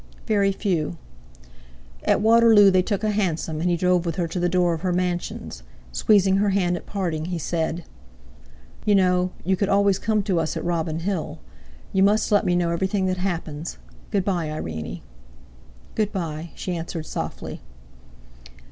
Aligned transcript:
"Very 0.25 0.51
few." 0.51 0.97
At 2.03 2.21
Waterloo 2.21 2.71
they 2.71 2.81
took 2.81 3.03
a 3.03 3.11
hansom, 3.11 3.61
and 3.61 3.69
he 3.69 3.77
drove 3.77 4.03
with 4.03 4.15
her 4.15 4.27
to 4.29 4.39
the 4.39 4.49
door 4.49 4.73
of 4.73 4.81
her 4.81 4.91
mansions. 4.91 5.61
Squeezing 5.91 6.37
her 6.37 6.49
hand 6.49 6.75
at 6.75 6.87
parting, 6.87 7.25
he 7.25 7.37
said: 7.37 7.83
"You 8.83 8.95
know, 8.95 9.29
you 9.45 9.55
could 9.55 9.69
always 9.69 9.99
come 9.99 10.23
to 10.23 10.39
us 10.39 10.57
at 10.57 10.65
Robin 10.65 11.01
Hill; 11.01 11.37
you 11.93 12.01
must 12.01 12.31
let 12.31 12.45
me 12.47 12.55
know 12.55 12.71
everything 12.71 13.05
that 13.05 13.17
happens. 13.17 13.77
Good 14.09 14.25
bye, 14.25 14.49
Irene." 14.49 15.01
"Good 15.93 16.11
bye," 16.11 16.49
she 16.55 16.75
answered 16.75 17.05
softly. 17.05 17.61